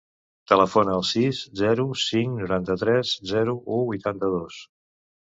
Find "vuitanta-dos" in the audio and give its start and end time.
3.95-4.63